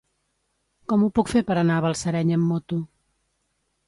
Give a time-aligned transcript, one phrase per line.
[0.93, 2.81] Com ho puc fer per anar a Balsareny amb moto?